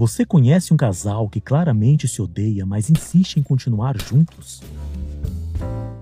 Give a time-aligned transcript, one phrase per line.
[0.00, 4.62] Você conhece um casal que claramente se odeia, mas insiste em continuar juntos?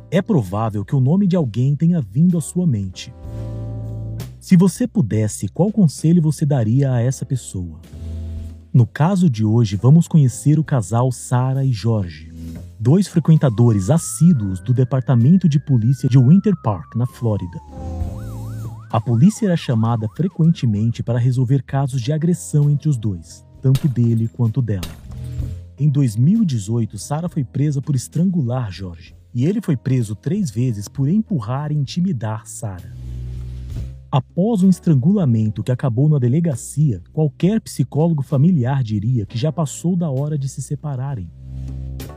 [0.08, 3.12] É provável que o nome de alguém tenha vindo à sua mente.
[4.38, 7.80] Se você pudesse, qual conselho você daria a essa pessoa?
[8.72, 12.32] No caso de hoje, vamos conhecer o casal Sara e Jorge,
[12.78, 17.58] dois frequentadores assíduos do Departamento de Polícia de Winter Park, na Flórida.
[18.92, 24.28] A polícia era chamada frequentemente para resolver casos de agressão entre os dois, tanto dele
[24.28, 24.80] quanto dela.
[25.78, 31.06] Em 2018, Sara foi presa por estrangular Jorge, e ele foi preso três vezes por
[31.06, 32.94] empurrar e intimidar Sara.
[34.10, 40.08] Após um estrangulamento que acabou na delegacia, qualquer psicólogo familiar diria que já passou da
[40.08, 41.30] hora de se separarem.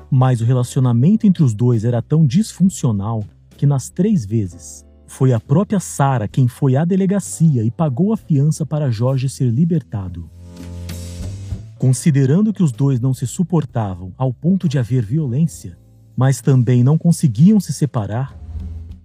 [0.09, 3.25] Mas o relacionamento entre os dois era tão disfuncional
[3.57, 8.17] que nas três vezes foi a própria Sara quem foi à delegacia e pagou a
[8.17, 10.29] fiança para Jorge ser libertado.
[11.81, 15.79] Considerando que os dois não se suportavam ao ponto de haver violência,
[16.15, 18.37] mas também não conseguiam se separar,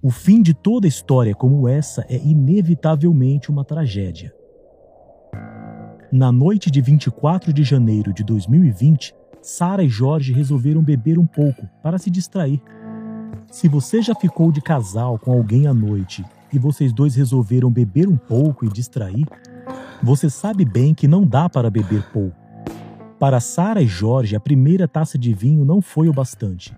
[0.02, 4.30] o fim de toda história como essa é inevitavelmente uma tragédia.
[6.12, 11.66] Na noite de 24 de janeiro de 2020, Sara e Jorge resolveram beber um pouco
[11.82, 12.60] para se distrair.
[13.50, 18.06] Se você já ficou de casal com alguém à noite e vocês dois resolveram beber
[18.06, 19.24] um pouco e distrair,
[20.02, 22.45] você sabe bem que não dá para beber pouco.
[23.18, 26.76] Para Sara e Jorge, a primeira taça de vinho não foi o bastante,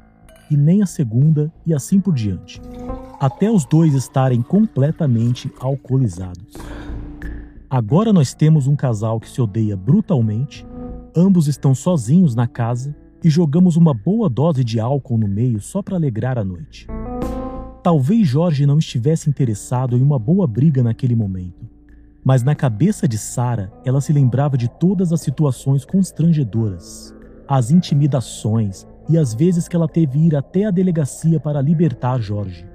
[0.50, 2.60] e nem a segunda, e assim por diante
[3.20, 6.54] até os dois estarem completamente alcoolizados.
[7.68, 10.66] Agora nós temos um casal que se odeia brutalmente,
[11.14, 15.82] ambos estão sozinhos na casa e jogamos uma boa dose de álcool no meio só
[15.82, 16.86] para alegrar a noite.
[17.82, 21.68] Talvez Jorge não estivesse interessado em uma boa briga naquele momento,
[22.24, 27.14] mas na cabeça de Sara, ela se lembrava de todas as situações constrangedoras,
[27.46, 32.66] as intimidações e as vezes que ela teve ir até a delegacia para libertar Jorge.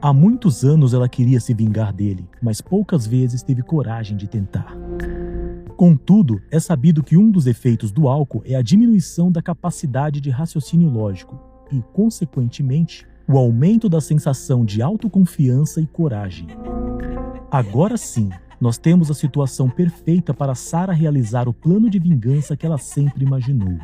[0.00, 4.76] Há muitos anos ela queria se vingar dele, mas poucas vezes teve coragem de tentar.
[5.76, 10.30] Contudo, é sabido que um dos efeitos do álcool é a diminuição da capacidade de
[10.30, 11.38] raciocínio lógico
[11.72, 16.46] e, consequentemente, o aumento da sensação de autoconfiança e coragem.
[17.50, 18.30] Agora sim,
[18.60, 23.24] nós temos a situação perfeita para Sara realizar o plano de vingança que ela sempre
[23.24, 23.78] imaginou.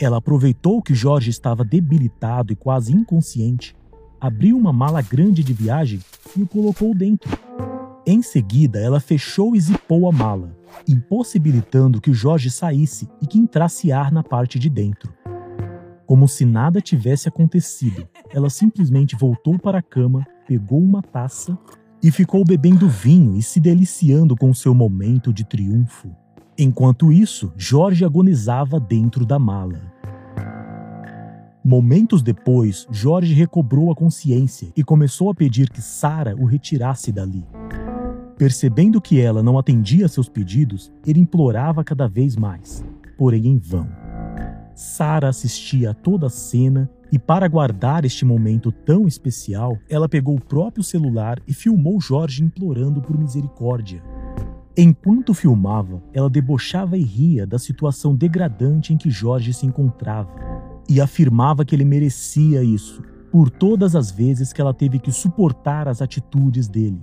[0.00, 3.76] Ela aproveitou que Jorge estava debilitado e quase inconsciente
[4.20, 6.00] abriu uma mala grande de viagem
[6.36, 7.28] e o colocou dentro.
[8.06, 10.56] Em seguida, ela fechou e zipou a mala,
[10.88, 15.12] impossibilitando que Jorge saísse e que entrasse ar na parte de dentro.
[16.06, 21.58] Como se nada tivesse acontecido, ela simplesmente voltou para a cama, pegou uma taça
[22.02, 26.10] e ficou bebendo vinho e se deliciando com seu momento de triunfo.
[26.58, 29.80] Enquanto isso, Jorge agonizava dentro da mala.
[31.64, 37.46] Momentos depois, Jorge recobrou a consciência e começou a pedir que Sara o retirasse dali.
[38.36, 42.84] Percebendo que ela não atendia seus pedidos, ele implorava cada vez mais,
[43.16, 43.88] porém em vão.
[44.74, 50.34] Sara assistia a toda a cena e, para guardar este momento tão especial, ela pegou
[50.34, 54.02] o próprio celular e filmou Jorge implorando por misericórdia.
[54.74, 60.30] Enquanto filmava, ela debochava e ria da situação degradante em que Jorge se encontrava
[60.88, 65.88] e afirmava que ele merecia isso por todas as vezes que ela teve que suportar
[65.88, 67.02] as atitudes dele.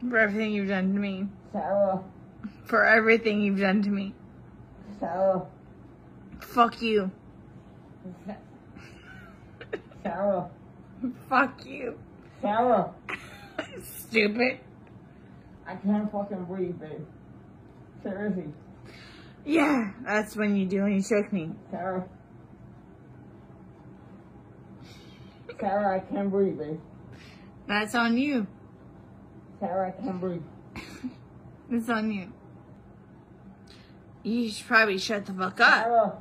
[0.00, 1.28] For everything you've done to me.
[1.52, 2.02] Sarah.
[2.64, 4.14] For everything you've done to me.
[4.98, 5.42] Sarah.
[6.40, 7.10] Fuck you.
[10.02, 10.50] Sarah.
[11.28, 11.98] Fuck you.
[12.40, 12.92] Sarah.
[13.82, 14.60] Stupid.
[15.66, 17.06] I can't fucking breathe, babe.
[18.02, 18.52] Seriously.
[19.44, 21.52] Yeah, that's when you do when you choke me.
[21.70, 22.04] Sarah.
[25.58, 26.80] Sarah, I can't breathe, babe.
[27.66, 28.46] That's on you.
[29.60, 30.42] Sarah, I can't breathe.
[31.72, 32.32] It's on you.
[34.24, 35.84] You should probably shut the fuck up.
[35.84, 36.18] Sarah.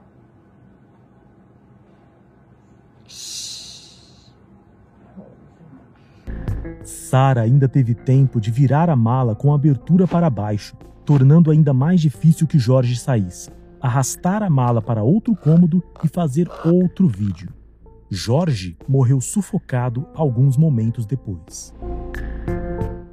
[6.90, 10.76] Sara ainda teve tempo de virar a mala com a abertura para baixo,
[11.06, 13.50] tornando ainda mais difícil que Jorge saísse,
[13.80, 17.50] arrastar a mala para outro cômodo e fazer outro vídeo.
[18.10, 21.74] Jorge morreu sufocado alguns momentos depois.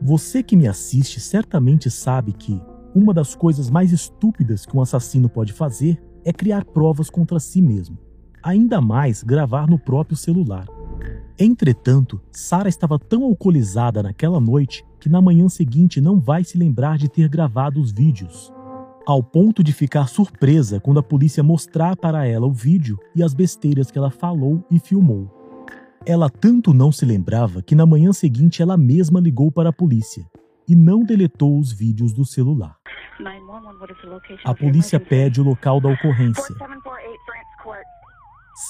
[0.00, 2.60] Você que me assiste certamente sabe que
[2.94, 7.60] uma das coisas mais estúpidas que um assassino pode fazer é criar provas contra si
[7.60, 7.98] mesmo,
[8.42, 10.66] ainda mais gravar no próprio celular.
[11.38, 16.96] Entretanto, Sara estava tão alcoolizada naquela noite que na manhã seguinte não vai se lembrar
[16.96, 18.52] de ter gravado os vídeos.
[19.06, 23.32] ao ponto de ficar surpresa quando a polícia mostrar para ela o vídeo e as
[23.32, 25.30] besteiras que ela falou e filmou.
[26.04, 30.28] Ela tanto não se lembrava que na manhã seguinte ela mesma ligou para a polícia
[30.68, 32.76] e não deletou os vídeos do celular.
[34.44, 36.54] A polícia pede o local da ocorrência.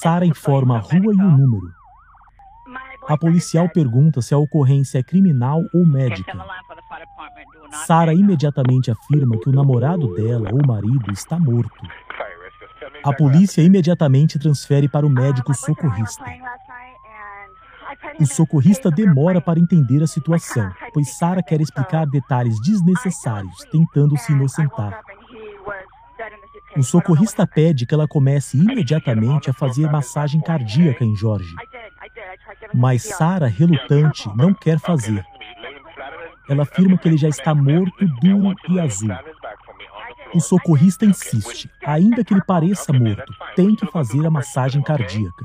[0.02, 1.66] Sara informa a rua e o número.
[3.08, 6.32] A policial pergunta se a ocorrência é criminal ou médica.
[7.86, 11.86] Sara imediatamente afirma que o namorado dela ou marido está morto.
[13.04, 16.24] A polícia imediatamente transfere para o médico socorrista.
[18.18, 24.32] O socorrista demora para entender a situação, pois Sara quer explicar detalhes desnecessários, tentando se
[24.32, 25.00] inocentar.
[26.76, 31.54] O socorrista pede que ela comece imediatamente a fazer massagem cardíaca em Jorge.
[32.74, 35.24] Mas Sara, relutante, não quer fazer.
[36.48, 39.10] Ela afirma que ele já está morto, duro e azul.
[40.34, 45.44] O socorrista insiste, ainda que ele pareça morto, tem que fazer a massagem cardíaca.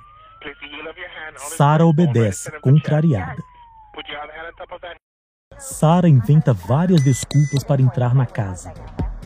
[1.35, 3.41] Sara obedece, contrariada.
[5.57, 8.73] Sara inventa várias desculpas para entrar na casa.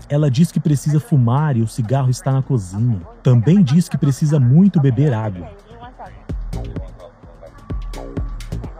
[0.08, 3.02] Ela diz que precisa fumar e o cigarro está na cozinha.
[3.24, 5.50] Também diz que precisa muito beber água.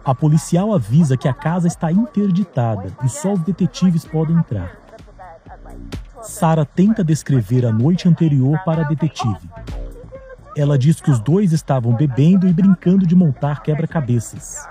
[0.06, 4.78] A policial avisa que a casa está interditada e só os detetives podem entrar.
[6.22, 9.50] Sara tenta descrever a noite anterior para a detetive.
[10.56, 14.70] Ela diz que os dois estavam bebendo e brincando de montar quebra-cabeças.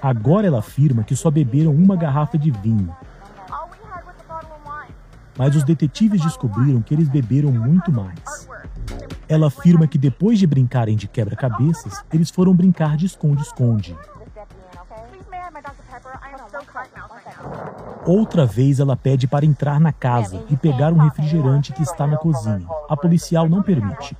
[0.00, 2.96] Agora ela afirma que só beberam uma garrafa de vinho.
[5.36, 8.48] Mas os detetives descobriram que eles beberam muito mais.
[9.28, 13.94] Ela afirma que depois de brincarem de quebra-cabeças, eles foram brincar de esconde-esconde.
[18.08, 22.16] Outra vez ela pede para entrar na casa e pegar um refrigerante que está na
[22.16, 22.66] cozinha.
[22.88, 24.16] A policial não permite.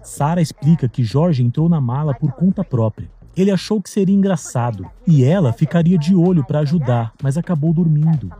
[0.00, 3.06] Sara explica que Jorge entrou na mala por conta própria.
[3.36, 8.32] Ele achou que seria engraçado e ela ficaria de olho para ajudar, mas acabou dormindo.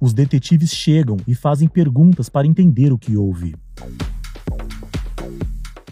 [0.00, 3.54] Os detetives chegam e fazem perguntas para entender o que houve.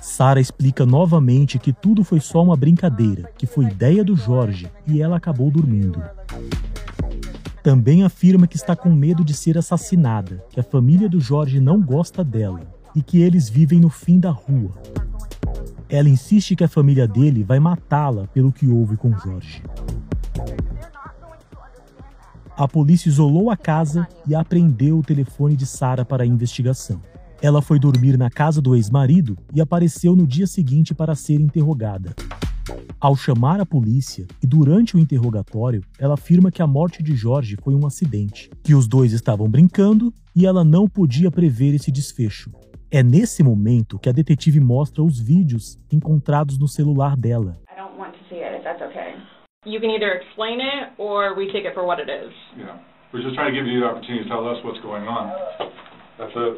[0.01, 5.03] Sara explica novamente que tudo foi só uma brincadeira, que foi ideia do Jorge e
[5.03, 6.03] ela acabou dormindo.
[7.63, 11.79] Também afirma que está com medo de ser assassinada, que a família do Jorge não
[11.79, 12.63] gosta dela
[12.97, 14.73] e que eles vivem no fim da rua.
[15.87, 19.63] Ela insiste que a família dele vai matá-la pelo que houve com Jorge.
[22.59, 27.01] A polícia isolou a casa e apreendeu o telefone de Sara para a investigação.
[27.41, 32.17] Ela foi dormir na casa do ex-marido e apareceu no dia seguinte para ser interrogada.
[32.99, 37.57] Ao chamar a polícia e durante o interrogatório, ela afirma que a morte de Jorge
[37.63, 42.51] foi um acidente, que os dois estavam brincando e ela não podia prever esse desfecho.
[42.91, 47.57] É nesse momento que a detetive mostra os vídeos encontrados no celular dela.
[49.67, 52.31] You can either explain it or we take it for what it is.
[52.55, 52.79] Yeah.
[53.13, 55.35] We're just trying to give you the opportunity to tell us what's going on.
[56.19, 56.55] That's it.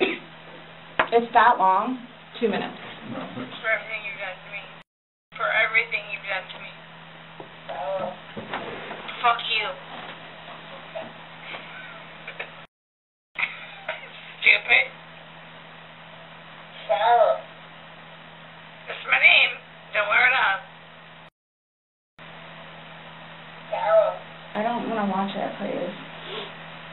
[1.14, 2.02] It's that long?
[2.42, 2.74] Two minutes.
[3.14, 3.22] No,
[3.62, 4.62] for everything you've done to me.
[5.38, 6.33] For everything you've done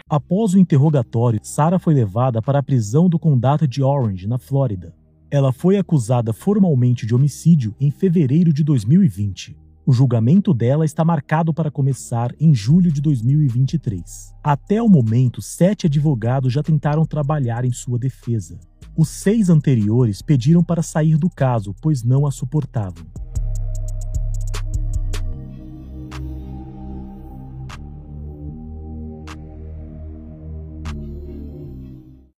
[0.09, 4.95] Após o interrogatório, Sarah foi levada para a prisão do condado de Orange, na Flórida.
[5.29, 9.55] Ela foi acusada formalmente de homicídio em fevereiro de 2020.
[9.85, 14.33] O julgamento dela está marcado para começar em julho de 2023.
[14.43, 18.59] Até o momento, sete advogados já tentaram trabalhar em sua defesa.
[18.97, 23.05] Os seis anteriores pediram para sair do caso, pois não a suportavam.